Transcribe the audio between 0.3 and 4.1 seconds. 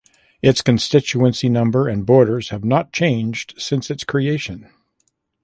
Its constituency number and borders have not changed since its